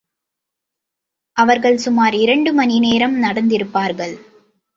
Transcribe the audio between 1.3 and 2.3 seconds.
அவர்கள் சுமார்